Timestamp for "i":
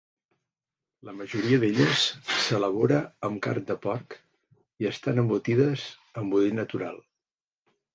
4.83-4.93